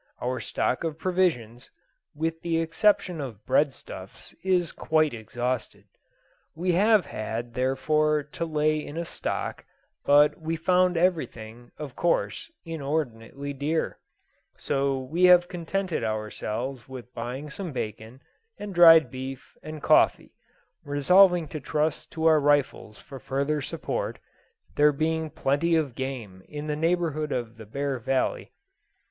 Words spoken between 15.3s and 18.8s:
contented ourselves with buying some bacon, and